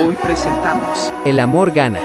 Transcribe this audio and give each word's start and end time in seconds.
Hoy 0.00 0.16
presentamos 0.20 1.12
El 1.24 1.38
amor 1.38 1.72
gana. 1.72 2.00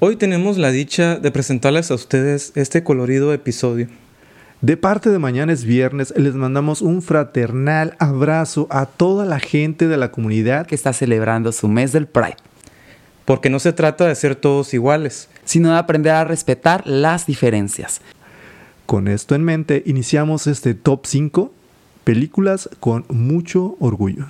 Hoy 0.00 0.16
tenemos 0.16 0.56
la 0.56 0.70
dicha 0.70 1.16
de 1.16 1.30
presentarles 1.30 1.90
a 1.90 1.94
ustedes 1.96 2.52
este 2.54 2.82
colorido 2.82 3.34
episodio. 3.34 3.88
De 4.62 4.78
parte 4.78 5.10
de 5.10 5.18
Mañana 5.18 5.52
es 5.52 5.64
Viernes, 5.64 6.14
les 6.16 6.34
mandamos 6.34 6.80
un 6.80 7.02
fraternal 7.02 7.94
abrazo 7.98 8.68
a 8.70 8.86
toda 8.86 9.26
la 9.26 9.38
gente 9.38 9.86
de 9.86 9.98
la 9.98 10.10
comunidad 10.12 10.66
que 10.66 10.74
está 10.74 10.94
celebrando 10.94 11.52
su 11.52 11.68
mes 11.68 11.92
del 11.92 12.06
Pride, 12.06 12.36
Porque 13.24 13.50
no 13.50 13.58
se 13.58 13.72
trata 13.72 14.06
de 14.06 14.14
ser 14.14 14.36
todos 14.36 14.74
iguales. 14.74 15.28
sino 15.44 15.72
de 15.72 15.78
aprender 15.78 16.12
a 16.12 16.24
respetar 16.24 16.86
las 16.86 17.26
diferencias. 17.26 18.00
Con 18.86 19.08
esto 19.08 19.34
en 19.34 19.44
mente, 19.44 19.82
iniciamos 19.86 20.46
este 20.46 20.74
top 20.74 21.06
5 21.06 21.52
películas 22.04 22.68
con 22.80 23.04
mucho 23.08 23.76
orgullo. 23.80 24.26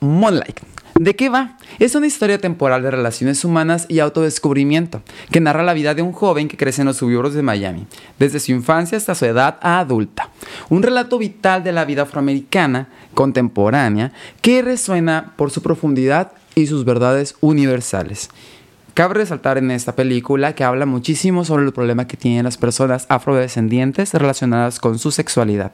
Moonlight. 0.00 0.60
¿De 0.98 1.14
qué 1.14 1.28
va? 1.28 1.58
Es 1.78 1.94
una 1.94 2.06
historia 2.06 2.38
temporal 2.38 2.82
de 2.82 2.90
relaciones 2.90 3.44
humanas 3.44 3.84
y 3.90 3.98
autodescubrimiento, 3.98 5.02
que 5.30 5.40
narra 5.40 5.62
la 5.62 5.74
vida 5.74 5.94
de 5.94 6.00
un 6.00 6.12
joven 6.12 6.48
que 6.48 6.56
crece 6.56 6.80
en 6.80 6.86
los 6.86 6.96
suburbios 6.96 7.34
de 7.34 7.42
Miami, 7.42 7.86
desde 8.18 8.40
su 8.40 8.52
infancia 8.52 8.96
hasta 8.96 9.14
su 9.14 9.26
edad 9.26 9.58
adulta. 9.60 10.30
Un 10.70 10.82
relato 10.82 11.18
vital 11.18 11.62
de 11.62 11.72
la 11.72 11.84
vida 11.84 12.02
afroamericana 12.02 12.88
contemporánea 13.12 14.12
que 14.40 14.62
resuena 14.62 15.34
por 15.36 15.50
su 15.50 15.60
profundidad 15.60 16.32
y 16.54 16.66
sus 16.66 16.86
verdades 16.86 17.36
universales. 17.42 18.30
Cabe 18.94 19.14
resaltar 19.14 19.58
en 19.58 19.70
esta 19.70 19.94
película 19.94 20.54
que 20.54 20.64
habla 20.64 20.86
muchísimo 20.86 21.44
sobre 21.44 21.66
el 21.66 21.74
problema 21.74 22.06
que 22.06 22.16
tienen 22.16 22.44
las 22.44 22.56
personas 22.56 23.04
afrodescendientes 23.10 24.14
relacionadas 24.14 24.80
con 24.80 24.98
su 24.98 25.10
sexualidad. 25.10 25.72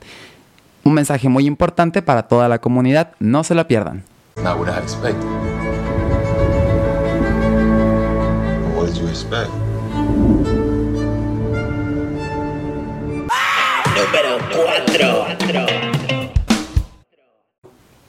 Un 0.83 0.95
mensaje 0.95 1.29
muy 1.29 1.47
importante 1.47 2.03
para 2.03 2.25
toda 2.25 2.49
la 2.49 2.61
comunidad, 2.61 3.13
no 3.21 3.45
se 3.45 3.55
la 3.55 3.69
pierdan. 3.69 4.03
Not 4.37 4.59
what 4.59 4.69
I 4.69 4.79
expected. 4.79 5.23
What 8.75 8.87
did 8.87 8.97
you 8.97 9.09
expect? 9.09 9.51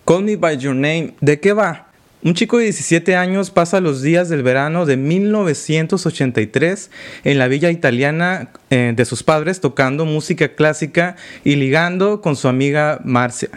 Call 0.06 0.22
Me 0.22 0.36
By 0.36 0.58
Your 0.58 0.76
Name, 0.76 1.14
¿de 1.22 1.40
qué 1.40 1.54
va? 1.54 1.88
Un 2.24 2.34
chico 2.34 2.58
de 2.58 2.66
17 2.66 3.16
años 3.16 3.52
pasa 3.52 3.82
los 3.82 4.02
días 4.02 4.30
del 4.30 4.44
verano 4.44 4.86
de 4.86 4.96
1983 4.96 6.90
en 7.26 7.38
la 7.38 7.48
villa 7.50 7.70
italiana 7.70 8.50
eh, 8.70 8.94
de 8.96 9.06
sus 9.06 9.24
padres 9.24 9.60
tocando 9.60 10.06
música 10.06 10.56
clásica 10.56 11.18
y 11.44 11.56
ligando 11.56 12.22
con 12.22 12.36
su 12.38 12.48
amiga 12.48 13.02
Marcia. 13.04 13.50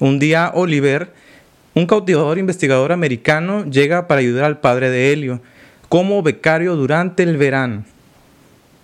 Un 0.00 0.18
día 0.18 0.50
Oliver, 0.54 1.12
un 1.76 1.86
cautivador 1.86 2.38
investigador 2.38 2.92
americano 2.92 3.64
llega 3.64 4.06
para 4.06 4.20
ayudar 4.20 4.44
al 4.44 4.60
padre 4.60 4.90
de 4.90 5.12
Helio 5.12 5.40
como 5.88 6.22
becario 6.22 6.76
durante 6.76 7.24
el 7.24 7.36
verano. 7.36 7.84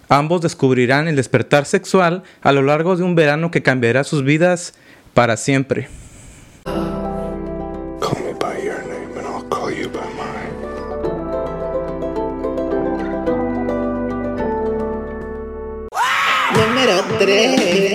Ambos 0.08 0.40
descubrirán 0.40 1.06
el 1.06 1.14
despertar 1.14 1.66
sexual 1.66 2.24
a 2.42 2.50
lo 2.50 2.62
largo 2.62 2.96
de 2.96 3.04
un 3.04 3.14
verano 3.14 3.52
que 3.52 3.62
cambiará 3.62 4.02
sus 4.02 4.24
vidas 4.24 4.74
para 5.14 5.36
siempre. 5.36 5.88
Número 16.56 17.04
3. 17.20 17.89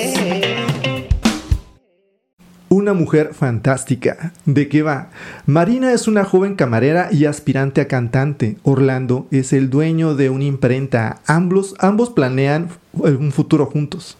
Una 2.85 2.93
mujer 2.93 3.33
fantástica. 3.33 4.31
¿De 4.45 4.67
qué 4.67 4.83
va? 4.83 5.09
Marina 5.47 5.91
es 5.91 6.07
una 6.07 6.23
joven 6.23 6.53
camarera 6.53 7.09
y 7.11 7.25
aspirante 7.25 7.81
a 7.81 7.87
cantante. 7.87 8.57
Orlando 8.61 9.25
es 9.31 9.53
el 9.53 9.71
dueño 9.71 10.13
de 10.13 10.29
una 10.29 10.43
imprenta. 10.43 11.19
Ambos, 11.25 11.73
ambos 11.79 12.11
planean 12.11 12.69
un 12.93 13.31
futuro 13.31 13.65
juntos. 13.65 14.19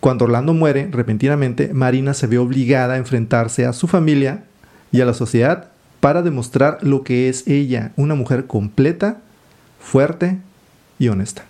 Cuando 0.00 0.26
Orlando 0.26 0.52
muere 0.52 0.86
repentinamente, 0.92 1.72
Marina 1.72 2.12
se 2.12 2.26
ve 2.26 2.36
obligada 2.36 2.92
a 2.92 2.98
enfrentarse 2.98 3.64
a 3.64 3.72
su 3.72 3.88
familia 3.88 4.44
y 4.92 5.00
a 5.00 5.06
la 5.06 5.14
sociedad 5.14 5.70
para 6.00 6.20
demostrar 6.20 6.80
lo 6.82 7.04
que 7.04 7.30
es 7.30 7.48
ella, 7.48 7.92
una 7.96 8.14
mujer 8.14 8.44
completa, 8.46 9.22
fuerte 9.80 10.36
y 10.98 11.08
honesta. 11.08 11.46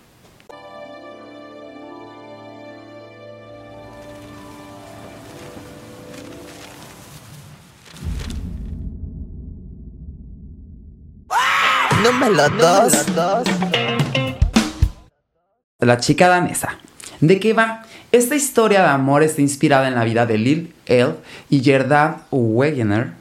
La 15.78 15.98
chica 15.98 16.28
danesa. 16.28 16.78
¿De 17.20 17.40
qué 17.40 17.52
va? 17.52 17.84
Esta 18.12 18.34
historia 18.34 18.82
de 18.82 18.88
amor 18.88 19.22
está 19.22 19.40
inspirada 19.40 19.88
en 19.88 19.94
la 19.94 20.04
vida 20.04 20.26
de 20.26 20.38
Lil 20.38 20.74
Elf 20.86 21.16
y 21.48 21.62
Gerda 21.62 22.26
Wegener, 22.30 23.12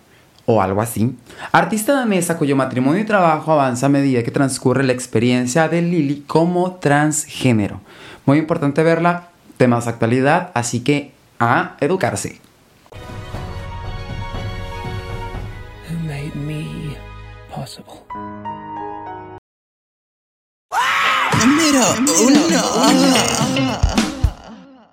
o 0.45 0.61
algo 0.61 0.81
así, 0.81 1.15
artista 1.51 1.93
danesa 1.93 2.37
cuyo 2.37 2.55
matrimonio 2.55 3.01
y 3.01 3.05
trabajo 3.05 3.53
avanza 3.53 3.85
a 3.85 3.89
medida 3.89 4.23
que 4.23 4.31
transcurre 4.31 4.83
la 4.83 4.93
experiencia 4.93 5.69
de 5.69 5.81
Lily 5.81 6.25
como 6.27 6.75
transgénero. 6.75 7.79
Muy 8.25 8.37
importante 8.37 8.83
verla, 8.83 9.29
temas 9.57 9.85
de 9.85 9.91
actualidad, 9.91 10.51
así 10.53 10.81
que 10.81 11.13
a 11.39 11.77
educarse. 11.79 12.41
who 15.89 15.97
made 16.07 16.35
me 16.35 16.97
possible. 17.49 18.22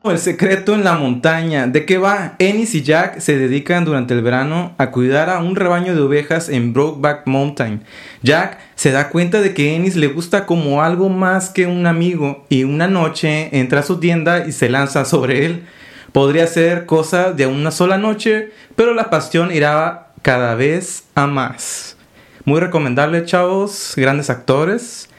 El 0.02 0.18
secreto 0.18 0.74
en 0.74 0.82
la 0.82 0.94
montaña. 0.94 1.66
¿De 1.66 1.84
qué 1.84 1.98
va? 1.98 2.34
Ennis 2.38 2.74
y 2.74 2.82
Jack 2.82 3.20
se 3.20 3.36
dedican 3.36 3.84
durante 3.84 4.14
el 4.14 4.22
verano 4.22 4.72
a 4.78 4.90
cuidar 4.90 5.28
a 5.28 5.40
un 5.40 5.56
rebaño 5.56 5.94
de 5.94 6.00
ovejas 6.00 6.48
en 6.48 6.72
Brokeback 6.72 7.26
Mountain. 7.26 7.84
Jack 8.22 8.58
se 8.74 8.90
da 8.90 9.10
cuenta 9.10 9.40
de 9.40 9.52
que 9.52 9.76
Ennis 9.76 9.96
le 9.96 10.06
gusta 10.06 10.46
como 10.46 10.82
algo 10.82 11.10
más 11.10 11.50
que 11.50 11.66
un 11.66 11.86
amigo 11.86 12.46
y 12.48 12.64
una 12.64 12.88
noche 12.88 13.56
entra 13.56 13.80
a 13.80 13.84
su 13.84 14.00
tienda 14.00 14.46
y 14.46 14.52
se 14.52 14.70
lanza 14.70 15.04
sobre 15.04 15.44
él. 15.44 15.66
Podría 16.12 16.46
ser 16.46 16.86
cosa 16.86 17.32
de 17.32 17.46
una 17.46 17.70
sola 17.70 17.98
noche, 17.98 18.50
pero 18.74 18.94
la 18.94 19.10
pasión 19.10 19.52
irá 19.52 20.08
cada 20.22 20.54
vez 20.54 21.04
a 21.14 21.26
más. 21.26 21.96
Muy 22.44 22.58
recomendable, 22.58 23.24
chavos, 23.26 23.92
grandes 23.96 24.30
actores. 24.30 25.09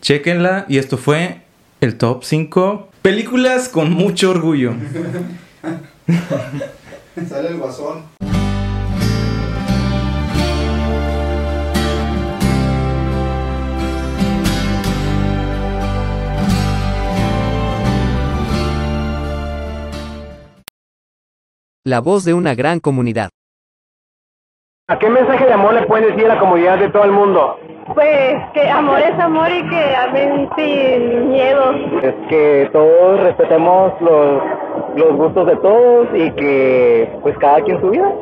Chequenla 0.00 0.64
y 0.68 0.78
esto 0.78 0.96
fue 0.96 1.42
el 1.80 1.98
top 1.98 2.24
5 2.24 2.88
películas 3.02 3.68
con 3.68 3.92
mucho 3.92 4.30
orgullo. 4.30 4.74
Sale 7.28 7.48
el 7.48 7.58
guasón. 7.58 8.04
La 21.84 22.00
voz 22.00 22.24
de 22.24 22.34
una 22.34 22.54
gran 22.54 22.80
comunidad. 22.80 23.30
¿A 24.90 24.98
qué 24.98 25.08
mensaje 25.08 25.46
de 25.46 25.52
amor 25.52 25.72
le 25.72 25.82
pueden 25.82 26.08
decir 26.08 26.24
a 26.24 26.34
la 26.34 26.40
comunidad 26.40 26.78
de 26.78 26.88
todo 26.88 27.04
el 27.04 27.12
mundo? 27.12 27.60
Pues 27.94 28.34
que 28.52 28.68
amor 28.68 28.98
es 28.98 29.16
amor 29.20 29.48
y 29.48 29.68
que 29.68 29.94
amen 29.94 30.50
sin 30.56 31.30
miedo. 31.30 31.70
Es 32.02 32.14
que 32.28 32.68
todos 32.72 33.20
respetemos 33.20 33.92
los, 34.00 34.42
los 34.96 35.14
gustos 35.14 35.46
de 35.46 35.56
todos 35.58 36.08
y 36.12 36.32
que 36.32 37.08
pues 37.22 37.38
cada 37.38 37.60
quien 37.60 37.80
su 37.80 37.90
vida. 37.90 38.12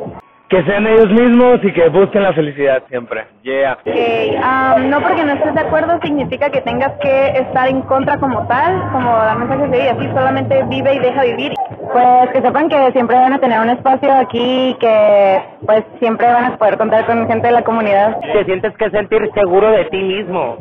Que 0.49 0.63
sean 0.63 0.87
ellos 0.87 1.09
mismos 1.11 1.59
y 1.63 1.71
que 1.71 1.89
busquen 1.89 2.23
la 2.23 2.33
felicidad 2.33 2.81
siempre. 2.89 3.23
Yeah. 3.43 3.77
Que 3.83 4.39
am, 4.43 4.89
no 4.89 4.99
porque 4.99 5.23
no 5.23 5.33
estés 5.33 5.53
de 5.53 5.61
acuerdo 5.61 5.99
significa 6.01 6.49
que 6.49 6.61
tengas 6.61 6.91
que 7.01 7.27
estar 7.37 7.67
en 7.67 7.81
contra 7.83 8.17
como 8.17 8.47
tal, 8.47 8.89
como 8.91 9.11
da 9.11 9.35
mensajes 9.35 9.69
de 9.69 9.89
así 9.89 10.07
solamente 10.07 10.63
vive 10.63 10.95
y 10.95 10.99
deja 10.99 11.23
vivir. 11.23 11.53
Pues 11.93 12.29
que 12.33 12.41
sepan 12.41 12.67
que 12.67 12.91
siempre 12.93 13.15
van 13.15 13.33
a 13.33 13.39
tener 13.39 13.59
un 13.59 13.69
espacio 13.69 14.11
aquí 14.11 14.69
y 14.69 14.73
que 14.79 15.41
pues 15.67 15.83
siempre 15.99 16.25
van 16.25 16.45
a 16.45 16.57
poder 16.57 16.77
contar 16.79 17.05
con 17.05 17.27
gente 17.27 17.45
de 17.45 17.53
la 17.53 17.63
comunidad. 17.63 18.19
Te 18.33 18.43
sientes 18.45 18.75
que 18.77 18.89
sentir 18.89 19.29
seguro 19.35 19.69
de 19.69 19.85
ti 19.85 20.01
mismo, 20.01 20.57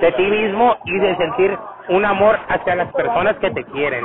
de 0.00 0.12
ti 0.12 0.22
mismo 0.22 0.76
y 0.84 0.98
de 1.00 1.16
sentir 1.16 1.58
un 1.88 2.04
amor 2.04 2.38
hacia 2.48 2.76
las 2.76 2.92
personas 2.92 3.36
que 3.38 3.50
te 3.50 3.64
quieren. 3.64 4.04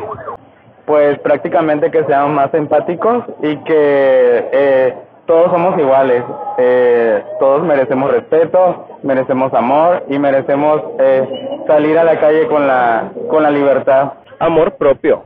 Pues 0.86 1.20
prácticamente 1.20 1.92
que 1.92 2.04
sean 2.06 2.34
más 2.34 2.52
empáticos 2.54 3.26
y 3.44 3.58
que 3.58 4.50
eh, 4.52 4.94
todos 5.28 5.52
somos 5.52 5.78
iguales, 5.78 6.24
eh, 6.58 7.24
todos 7.40 7.64
merecemos 7.64 8.10
respeto, 8.10 8.88
merecemos 9.04 9.54
amor 9.54 10.04
y 10.10 10.18
merecemos 10.18 10.82
eh, 11.00 11.64
salir 11.68 11.98
a 12.00 12.04
la 12.04 12.20
calle 12.20 12.48
con 12.48 12.66
la, 12.66 13.12
con 13.30 13.44
la 13.44 13.52
libertad. 13.52 14.14
Amor 14.40 14.78
propio. 14.78 15.24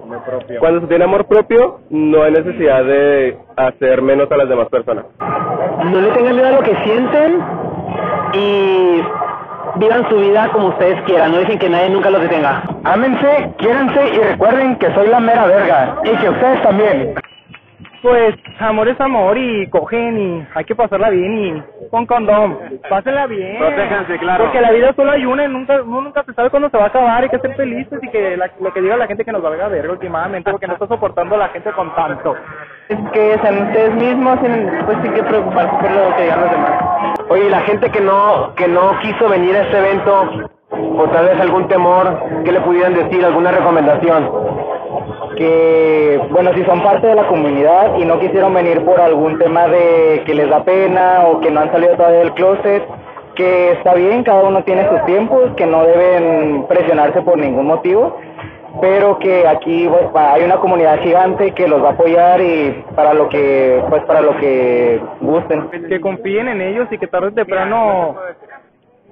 Cuando 0.59 0.81
se 0.81 0.87
tiene 0.87 1.03
amor 1.03 1.25
propio, 1.25 1.79
no 1.89 2.23
hay 2.23 2.31
necesidad 2.31 2.83
de 2.83 3.37
hacer 3.57 4.01
menos 4.01 4.31
a 4.31 4.37
las 4.37 4.49
demás 4.49 4.69
personas. 4.69 5.05
No 5.19 6.01
le 6.01 6.11
tengan 6.11 6.35
miedo 6.35 6.47
a 6.47 6.51
lo 6.51 6.61
que 6.61 6.75
sienten 6.83 7.39
y 8.33 9.01
vivan 9.75 10.09
su 10.09 10.17
vida 10.17 10.49
como 10.51 10.69
ustedes 10.69 11.01
quieran, 11.03 11.31
no 11.31 11.37
dejen 11.37 11.59
que 11.59 11.69
nadie 11.69 11.89
nunca 11.89 12.09
los 12.09 12.21
detenga. 12.21 12.63
Ámense, 12.83 13.53
quiéranse 13.57 14.15
y 14.15 14.19
recuerden 14.19 14.77
que 14.77 14.93
soy 14.93 15.07
la 15.07 15.19
mera 15.19 15.45
verga 15.45 15.97
y 16.03 16.09
que 16.17 16.29
ustedes 16.29 16.61
también. 16.61 17.13
Pues 18.01 18.33
amor 18.59 18.87
es 18.87 18.99
amor 18.99 19.37
y 19.37 19.69
cogen 19.69 20.17
y 20.17 20.47
hay 20.55 20.65
que 20.65 20.75
pasarla 20.75 21.11
bien 21.11 21.37
y 21.37 21.87
con 21.89 22.07
condón. 22.07 22.57
Pásenla 22.89 23.27
bien. 23.27 23.59
Protéjanse, 23.59 24.17
claro. 24.17 24.43
Porque 24.45 24.59
la 24.59 24.71
vida 24.71 24.91
solo 24.95 25.11
hay 25.11 25.23
una 25.23 25.45
y 25.45 25.49
nunca, 25.49 25.81
uno 25.83 26.01
nunca 26.01 26.23
se 26.23 26.33
sabe 26.33 26.49
cuándo 26.49 26.69
se 26.71 26.77
va 26.77 26.85
a 26.85 26.87
acabar. 26.87 27.21
Hay 27.21 27.29
que 27.29 27.37
ser 27.37 27.55
felices 27.55 27.99
y 28.01 28.09
que 28.09 28.35
la- 28.37 28.49
lo 28.59 28.73
que 28.73 28.81
diga 28.81 28.97
la 28.97 29.05
gente 29.05 29.23
que 29.23 29.31
nos 29.31 29.43
valga 29.43 29.67
verga 29.67 29.91
últimamente 29.93 30.49
porque 30.49 30.65
no 30.65 30.73
está 30.73 30.87
soportando 30.87 31.35
a 31.35 31.39
la 31.39 31.49
gente 31.49 31.71
con 31.73 31.93
tanto. 31.93 32.35
Es 32.89 32.97
que 33.13 33.37
sean 33.39 33.67
ustedes 33.67 33.93
mismos, 33.93 34.39
y, 34.41 34.83
pues 34.85 34.97
sin 35.03 35.13
que 35.13 35.23
preocuparse 35.23 35.71
por 35.79 35.91
lo 35.91 36.15
que 36.15 36.23
digan 36.23 36.41
los 36.41 36.51
demás. 36.51 36.83
Oye, 37.29 37.49
la 37.51 37.61
gente 37.61 37.89
que 37.91 38.01
no 38.01 38.53
que 38.55 38.67
no 38.67 38.97
quiso 39.01 39.29
venir 39.29 39.55
a 39.55 39.61
este 39.61 39.77
evento, 39.77 40.29
o 40.71 41.03
tal 41.09 41.25
vez 41.25 41.39
algún 41.39 41.67
temor, 41.67 42.19
¿qué 42.43 42.51
le 42.51 42.61
pudieran 42.61 42.93
decir? 42.95 43.23
¿Alguna 43.23 43.51
recomendación? 43.51 44.50
Que, 45.41 46.21
bueno, 46.29 46.53
si 46.53 46.63
son 46.65 46.83
parte 46.83 47.07
de 47.07 47.15
la 47.15 47.27
comunidad 47.27 47.97
y 47.97 48.05
no 48.05 48.19
quisieron 48.19 48.53
venir 48.53 48.85
por 48.85 49.01
algún 49.01 49.39
tema 49.39 49.67
de 49.67 50.21
que 50.23 50.35
les 50.35 50.47
da 50.47 50.63
pena 50.63 51.25
o 51.25 51.39
que 51.39 51.49
no 51.49 51.61
han 51.61 51.71
salido 51.71 51.95
todavía 51.95 52.19
del 52.19 52.33
closet, 52.33 52.83
que 53.33 53.71
está 53.71 53.95
bien, 53.95 54.23
cada 54.23 54.43
uno 54.43 54.63
tiene 54.63 54.87
sus 54.87 55.03
tiempos, 55.05 55.49
que 55.57 55.65
no 55.65 55.83
deben 55.83 56.67
presionarse 56.67 57.23
por 57.23 57.39
ningún 57.39 57.65
motivo, 57.65 58.19
pero 58.81 59.17
que 59.17 59.47
aquí 59.47 59.87
pues, 59.89 60.03
hay 60.13 60.43
una 60.43 60.57
comunidad 60.57 60.99
gigante 61.01 61.53
que 61.55 61.67
los 61.67 61.83
va 61.83 61.89
a 61.89 61.93
apoyar 61.93 62.39
y 62.39 62.83
para 62.95 63.15
lo 63.15 63.27
que, 63.27 63.83
pues 63.89 64.03
para 64.03 64.21
lo 64.21 64.37
que 64.37 65.01
gusten. 65.21 65.71
Que 65.89 65.99
confíen 65.99 66.49
en 66.49 66.61
ellos 66.61 66.87
y 66.91 66.99
que 66.99 67.07
tarde 67.07 67.29
o 67.29 67.33
temprano, 67.33 68.15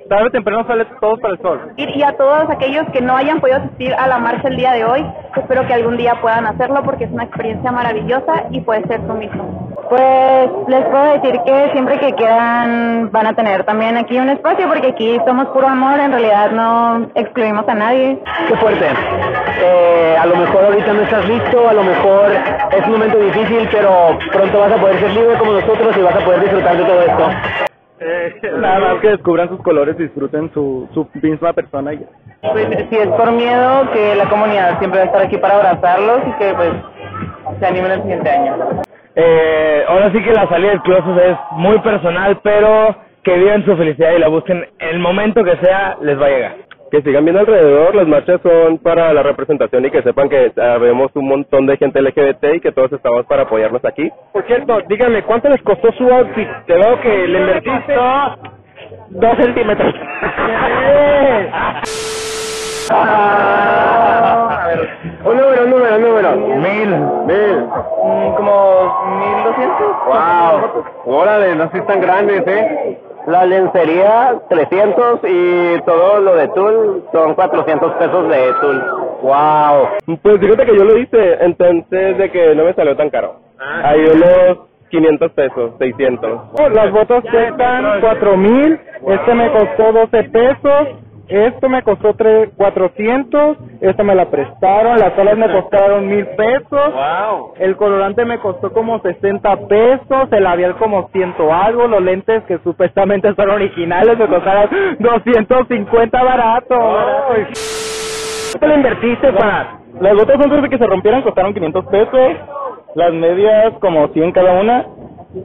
tarde 0.10 0.28
o 0.28 0.32
temprano 0.32 0.66
sale 0.68 0.86
todos 1.00 1.20
para 1.20 1.34
el 1.36 1.42
sol. 1.42 1.74
Y 1.78 2.04
a 2.04 2.12
todos 2.18 2.50
aquellos 2.50 2.86
que 2.92 3.00
no 3.00 3.16
hayan 3.16 3.40
podido 3.40 3.60
asistir 3.60 3.94
a 3.94 4.08
la 4.08 4.18
marcha 4.18 4.50
el 4.50 4.58
día 4.58 4.74
de 4.74 4.84
hoy, 4.84 5.06
espero 5.38 5.66
que 5.68 5.74
algún 5.74 5.96
día 5.96 6.20
puedan 6.20 6.46
hacerlo 6.46 6.84
porque 6.84 7.06
es 7.06 7.12
una 7.12 7.24
experiencia 7.24 7.72
maravillosa 7.72 8.46
y 8.52 8.62
puede 8.62 8.86
ser 8.88 9.00
tú 9.08 9.14
mismo. 9.14 9.70
Pues 9.90 10.50
les 10.68 10.86
puedo 10.86 11.14
decir 11.14 11.40
que 11.46 11.70
siempre 11.72 12.00
que 12.00 12.14
quieran 12.14 13.10
van 13.12 13.28
a 13.28 13.34
tener 13.34 13.64
también 13.64 13.98
aquí 13.98 14.20
un 14.20 14.30
espacio 14.30 14.68
porque 14.68 14.90
aquí 14.90 15.20
somos 15.26 15.48
puro 15.48 15.68
amor, 15.68 16.00
en 16.00 16.12
realidad 16.12 16.52
no 16.52 17.10
excluimos 17.16 17.68
a 17.68 17.74
nadie. 17.74 18.20
Qué 18.48 18.56
fuerte. 18.58 18.86
Eh, 19.62 20.16
a 20.20 20.26
lo 20.26 20.36
mejor 20.36 20.66
ahorita 20.66 20.94
no 20.94 21.02
estás 21.02 21.28
listo, 21.28 21.70
a 21.70 21.74
lo 21.74 21.84
mejor 21.84 22.32
es 22.72 22.86
un 22.86 22.92
momento 22.92 23.18
difícil, 23.18 23.68
pero 23.72 24.18
pronto 24.32 24.60
vas 24.60 24.72
a 24.72 24.78
poder 24.78 25.00
ser 25.00 25.12
libre 25.12 25.38
como 25.38 25.54
nosotros 25.54 25.98
y 25.98 26.02
vas 26.02 26.16
a 26.16 26.26
poder 26.26 26.42
disfrutar 26.42 26.78
de 26.78 26.84
todo 26.84 27.02
esto. 27.02 27.69
Nada 28.60 28.80
más 28.80 29.02
que 29.02 29.10
descubran 29.10 29.50
sus 29.50 29.62
colores 29.62 29.96
y 30.00 30.04
disfruten 30.04 30.52
su, 30.54 30.88
su 30.94 31.08
misma 31.22 31.54
persona. 31.54 31.94
y 31.94 32.00
ya. 32.00 32.06
Pues, 32.42 32.68
si 32.90 32.96
es 32.96 33.08
por 33.08 33.32
miedo, 33.32 33.92
que 33.92 34.16
la 34.16 34.30
comunidad 34.30 34.80
siempre 34.80 35.00
va 35.00 35.04
a 35.04 35.08
estar 35.08 35.22
aquí 35.24 35.38
para 35.38 35.56
abrazarlos 35.56 36.22
y 36.28 36.32
que 36.40 36.54
pues 36.54 36.72
se 37.60 37.66
animen 37.66 37.92
el 37.92 38.02
siguiente 38.02 38.30
año. 38.30 38.56
Eh, 39.16 39.84
ahora 39.88 40.12
sí 40.14 40.24
que 40.24 40.32
la 40.32 40.48
salida 40.48 40.70
del 40.70 40.82
closet 40.82 41.18
es 41.32 41.38
muy 41.52 41.80
personal, 41.80 42.40
pero 42.42 42.96
que 43.24 43.36
vivan 43.36 43.66
su 43.66 43.76
felicidad 43.76 44.14
y 44.14 44.20
la 44.20 44.30
busquen 44.30 44.66
el 44.80 45.00
momento 45.00 45.44
que 45.44 45.58
sea, 45.58 45.98
les 46.02 46.20
va 46.20 46.28
a 46.28 46.30
llegar. 46.30 46.56
Que 46.92 47.02
sigan 47.04 47.26
viendo 47.26 47.42
alrededor, 47.42 47.96
las 47.96 48.08
marchas 48.08 48.42
son 48.44 48.80
para 48.80 49.14
la 49.14 49.24
representación 49.24 49.86
y 49.86 49.92
que 49.92 50.02
sepan 50.04 50.30
que 50.30 50.52
vemos 50.82 51.12
un 51.16 51.28
montón 51.28 51.68
de 51.68 51.78
gente 51.78 52.02
LGBT 52.02 52.56
y 52.56 52.62
que 52.62 52.72
todos 52.72 52.92
estamos 52.94 53.26
para 53.28 53.44
apoyarnos 53.44 53.84
aquí. 53.86 54.10
Por 54.34 54.46
cierto, 54.48 54.82
díganme, 54.90 55.24
¿cuánto 55.24 55.50
les 55.50 55.62
costó 55.64 55.92
su 55.94 56.06
outfit? 56.12 56.48
Te 56.68 56.74
veo 56.76 57.00
que 57.02 57.28
le 57.28 57.40
invertiste 57.40 57.96
dos 59.10 59.38
centímetros. 59.38 59.94
A 62.92 64.66
ver, 64.68 64.90
un 65.26 65.38
número, 65.38 65.64
un 65.66 65.70
número, 65.72 65.96
un 65.96 66.02
número. 66.04 66.36
mil, 66.38 66.90
Mil. 67.28 67.60
mm, 68.04 68.36
como 68.36 69.06
mil 69.20 69.44
doscientos. 69.44 69.98
Wow. 70.08 70.86
Órale, 71.06 71.56
no 71.56 71.70
sois 71.72 71.86
tan 71.88 72.02
grandes, 72.02 72.44
¿eh? 72.48 73.00
La 73.28 73.46
lencería 73.46 74.36
300 74.50 75.20
y 75.24 75.82
todo 75.86 76.20
lo 76.22 76.36
de 76.36 76.48
tul 76.50 77.04
son 77.12 77.36
400 77.36 77.94
pesos 77.94 78.30
de 78.30 78.54
tul. 78.62 78.84
Wow. 79.22 80.18
Pues 80.22 80.40
fíjate 80.40 80.66
que 80.66 80.78
yo 80.78 80.84
lo 80.84 80.98
hice, 80.98 81.38
entonces 81.42 82.18
de 82.18 82.32
que 82.32 82.56
no 82.56 82.64
me 82.66 82.74
salió 82.74 82.96
tan 82.96 83.10
caro. 83.10 83.36
Hay 83.60 84.02
unos 84.06 84.70
500 84.90 85.32
pesos, 85.34 85.72
600. 85.78 86.40
Las 86.74 86.92
botas 86.92 87.24
cuestan 87.30 88.02
cuatro 88.02 88.38
mil, 88.38 88.80
este 89.08 89.36
me 89.36 89.52
costó 89.52 89.92
12 89.92 90.24
pesos, 90.24 90.88
esto 91.30 91.70
me 91.70 91.84
costó 91.84 92.14
tres, 92.16 92.50
400, 92.58 93.58
esta 93.82 94.04
me 94.04 94.16
la 94.16 94.26
prestaron, 94.30 94.98
las 95.00 95.18
alas 95.18 95.38
me 95.38 95.52
costaron 95.52 96.08
mil 96.08 96.26
pesos, 96.28 96.94
Wow. 96.94 97.54
el 97.60 97.76
colorante 97.78 98.26
me 98.26 98.40
costó 98.40 98.72
como 98.74 99.00
60 99.00 99.56
pesos, 99.68 100.28
el 100.32 100.44
labial 100.44 100.76
como 100.78 101.08
ciento 101.10 101.54
algo, 101.54 101.88
los 101.88 102.02
lentes 102.02 102.44
que 102.46 102.58
supuestamente 102.60 103.34
son 103.36 103.50
originales 103.50 104.18
me 104.18 104.28
costaron 104.28 104.70
250 105.00 106.24
barato. 106.24 106.76
¿Cuánto 108.52 108.68
le 108.68 108.76
invertiste 108.76 109.32
para? 109.34 109.80
Las 110.02 110.14
botas 110.16 110.36
antes 110.42 110.62
de 110.62 110.70
que 110.70 110.78
se 110.78 110.88
rompieran 110.88 111.22
costaron 111.22 111.54
500 111.54 111.86
pesos, 111.88 112.32
las 112.96 113.14
medias 113.14 113.74
como 113.80 114.08
100 114.10 114.32
cada 114.32 114.54
una. 114.60 114.86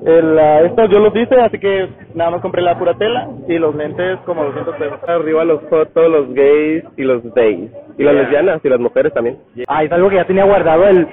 El, 0.06 0.38
ah, 0.38 0.62
estas 0.62 0.88
yo 0.90 0.98
los 0.98 1.14
hice, 1.14 1.38
así 1.40 1.58
que 1.58 1.88
nada 2.14 2.30
más 2.30 2.40
compré 2.40 2.62
la 2.62 2.78
pura 2.78 2.94
tela 2.94 3.28
y 3.46 3.58
los 3.58 3.74
lentes 3.74 4.18
como 4.24 4.44
200 4.44 4.76
pesos. 4.76 4.98
Arriba 5.06 5.44
los 5.44 5.62
fotos, 5.68 6.10
los 6.10 6.32
gays 6.32 6.84
y 6.96 7.02
los 7.02 7.22
days. 7.34 7.70
Y 7.98 8.02
las 8.02 8.14
lesbianas 8.14 8.64
y 8.64 8.68
las 8.68 8.80
mujeres 8.80 9.12
también. 9.12 9.38
Ah, 9.68 9.84
es 9.84 9.92
algo 9.92 10.08
que 10.08 10.16
ya 10.16 10.26
tenía 10.26 10.44
guardado 10.44 10.86
el 10.86 11.06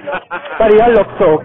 para 0.58 0.74
ir 0.74 0.82
al 0.82 0.98
Oxxo, 0.98 1.42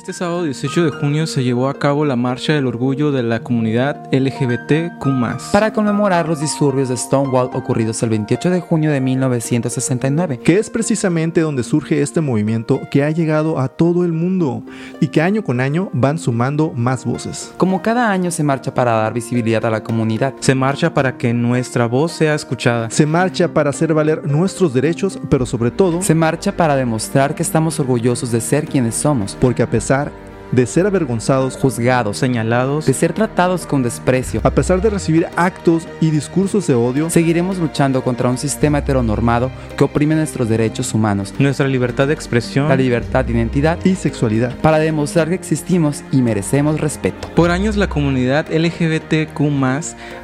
Este 0.00 0.14
sábado 0.14 0.44
18 0.44 0.84
de 0.86 0.90
junio 0.92 1.26
se 1.26 1.44
llevó 1.44 1.68
a 1.68 1.78
cabo 1.78 2.06
la 2.06 2.16
Marcha 2.16 2.54
del 2.54 2.66
Orgullo 2.66 3.12
de 3.12 3.22
la 3.22 3.40
Comunidad 3.40 4.08
LGBTQ+. 4.10 4.98
Para 5.52 5.74
conmemorar 5.74 6.26
los 6.26 6.40
disturbios 6.40 6.88
de 6.88 6.96
Stonewall 6.96 7.50
ocurridos 7.52 8.02
el 8.02 8.08
28 8.08 8.48
de 8.48 8.60
junio 8.62 8.92
de 8.92 9.02
1969. 9.02 10.40
que 10.42 10.58
es 10.58 10.70
precisamente 10.70 11.42
donde 11.42 11.62
surge 11.62 12.00
este 12.00 12.22
movimiento 12.22 12.80
que 12.90 13.04
ha 13.04 13.10
llegado 13.10 13.58
a 13.58 13.68
todo 13.68 14.06
el 14.06 14.12
mundo 14.14 14.62
y 15.00 15.08
que 15.08 15.20
año 15.20 15.44
con 15.44 15.60
año 15.60 15.90
van 15.92 16.18
sumando 16.18 16.72
más 16.74 17.04
voces. 17.04 17.52
Como 17.58 17.82
cada 17.82 18.10
año 18.10 18.30
se 18.30 18.42
marcha 18.42 18.72
para 18.72 18.92
dar 18.92 19.12
visibilidad 19.12 19.66
a 19.66 19.70
la 19.70 19.84
comunidad. 19.84 20.32
Se 20.40 20.54
marcha 20.54 20.94
para 20.94 21.18
que 21.18 21.34
nuestra 21.34 21.84
voz 21.84 22.12
sea 22.12 22.34
escuchada. 22.34 22.88
Se 22.88 23.04
marcha 23.04 23.52
para 23.52 23.68
hacer 23.68 23.92
valer 23.92 24.26
nuestros 24.26 24.72
derechos, 24.72 25.20
pero 25.28 25.44
sobre 25.44 25.70
todo 25.70 26.00
Se 26.00 26.14
marcha 26.14 26.56
para 26.56 26.74
demostrar 26.74 27.34
que 27.34 27.42
estamos 27.42 27.78
orgullosos 27.78 28.32
de 28.32 28.40
ser 28.40 28.66
quienes 28.66 28.94
somos. 28.94 29.36
porque 29.38 29.62
a 29.62 29.68
pesar 29.68 29.89
pensar 29.90 30.29
de 30.52 30.66
ser 30.66 30.86
avergonzados, 30.86 31.56
juzgados, 31.56 32.18
señalados, 32.18 32.86
de 32.86 32.94
ser 32.94 33.12
tratados 33.12 33.66
con 33.66 33.82
desprecio. 33.82 34.40
A 34.44 34.50
pesar 34.50 34.80
de 34.80 34.90
recibir 34.90 35.26
actos 35.36 35.86
y 36.00 36.10
discursos 36.10 36.66
de 36.66 36.74
odio, 36.74 37.10
seguiremos 37.10 37.58
luchando 37.58 38.02
contra 38.02 38.28
un 38.28 38.38
sistema 38.38 38.78
heteronormado 38.78 39.50
que 39.76 39.84
oprime 39.84 40.14
nuestros 40.14 40.48
derechos 40.48 40.94
humanos, 40.94 41.34
nuestra 41.38 41.68
libertad 41.68 42.08
de 42.08 42.14
expresión, 42.14 42.68
la 42.68 42.76
libertad 42.76 43.24
de 43.24 43.32
identidad 43.32 43.78
y 43.84 43.94
sexualidad, 43.94 44.56
para 44.58 44.78
demostrar 44.78 45.28
que 45.28 45.34
existimos 45.34 46.02
y 46.12 46.22
merecemos 46.22 46.80
respeto. 46.80 47.28
Por 47.34 47.50
años 47.50 47.76
la 47.76 47.88
comunidad 47.88 48.46
LGBTQ 48.50 49.40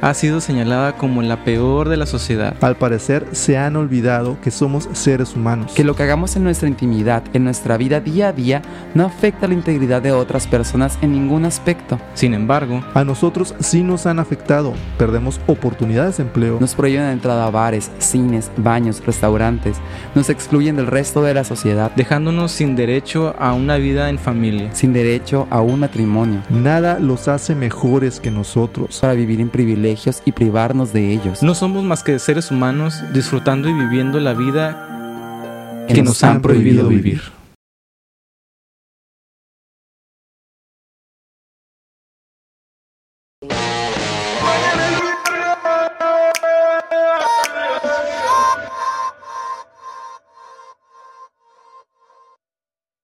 ha 0.01 0.13
sido 0.13 0.41
señalada 0.41 0.97
como 0.97 1.21
la 1.21 1.43
peor 1.43 1.89
de 1.89 1.97
la 1.97 2.05
sociedad. 2.05 2.55
Al 2.61 2.77
parecer 2.77 3.25
se 3.31 3.57
han 3.57 3.75
olvidado 3.75 4.37
que 4.41 4.51
somos 4.51 4.89
seres 4.93 5.35
humanos. 5.35 5.73
Que 5.73 5.83
lo 5.83 5.95
que 5.95 6.03
hagamos 6.03 6.35
en 6.35 6.43
nuestra 6.43 6.67
intimidad, 6.67 7.23
en 7.33 7.43
nuestra 7.43 7.77
vida 7.77 7.99
día 7.99 8.29
a 8.29 8.33
día, 8.33 8.61
no 8.93 9.05
afecta 9.05 9.47
la 9.47 9.53
integridad 9.53 10.01
de 10.01 10.11
otras 10.17 10.47
personas 10.47 10.97
en 11.01 11.11
ningún 11.11 11.45
aspecto. 11.45 11.99
Sin 12.13 12.33
embargo, 12.33 12.83
a 12.93 13.03
nosotros 13.03 13.55
sí 13.59 13.83
nos 13.83 14.05
han 14.05 14.19
afectado. 14.19 14.73
Perdemos 14.97 15.39
oportunidades 15.47 16.17
de 16.17 16.23
empleo. 16.23 16.57
Nos 16.59 16.75
prohíben 16.75 17.03
la 17.03 17.11
entrada 17.11 17.47
a 17.47 17.51
bares, 17.51 17.91
cines, 17.99 18.51
baños, 18.57 19.03
restaurantes. 19.05 19.77
Nos 20.15 20.29
excluyen 20.29 20.75
del 20.75 20.87
resto 20.87 21.21
de 21.21 21.33
la 21.33 21.43
sociedad. 21.43 21.91
Dejándonos 21.95 22.51
sin 22.51 22.75
derecho 22.75 23.35
a 23.39 23.53
una 23.53 23.77
vida 23.77 24.09
en 24.09 24.19
familia. 24.19 24.73
Sin 24.73 24.93
derecho 24.93 25.47
a 25.49 25.61
un 25.61 25.79
matrimonio. 25.79 26.41
Nada 26.49 26.99
los 26.99 27.27
hace 27.27 27.55
mejores 27.55 28.19
que 28.19 28.31
nosotros. 28.31 28.99
Para 29.01 29.13
vivir 29.13 29.41
en 29.41 29.49
privilegios 29.49 30.21
y 30.25 30.31
privarnos 30.31 30.93
de 30.93 31.11
ellos. 31.13 31.43
No 31.43 31.55
somos 31.55 31.83
más 31.83 32.03
que 32.03 32.19
seres 32.19 32.51
humanos 32.51 33.03
disfrutando 33.13 33.69
y 33.69 33.73
viviendo 33.73 34.19
la 34.19 34.33
vida 34.33 35.85
que, 35.87 35.95
que 35.95 36.03
nos, 36.03 36.23
han 36.23 36.41
prohibido 36.41 36.87
vivir. 36.87 37.03
vivir. 37.03 37.36